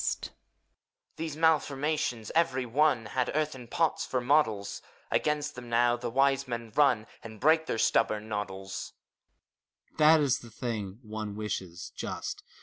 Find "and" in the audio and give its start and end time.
7.23-7.39